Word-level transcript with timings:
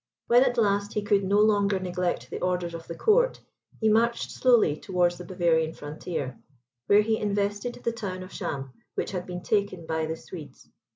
When 0.25 0.43
at 0.43 0.57
last 0.57 0.93
he 0.95 1.03
could 1.03 1.23
no 1.23 1.37
longer 1.37 1.79
neglect 1.79 2.31
the 2.31 2.41
orders 2.41 2.73
of 2.73 2.87
the 2.87 2.95
Court, 2.95 3.39
he 3.79 3.87
marched 3.87 4.31
slowly 4.31 4.75
toward 4.75 5.11
the 5.11 5.23
Bavarian 5.23 5.73
frontier, 5.75 6.39
where 6.87 7.01
he 7.03 7.19
invested 7.19 7.75
the 7.83 7.91
town 7.91 8.23
of 8.23 8.31
Cham, 8.31 8.73
which 8.95 9.11
had 9.11 9.27
been 9.27 9.43
taken 9.43 9.85
by 9.85 10.07
the 10.07 10.17
Swedes. 10.17 10.67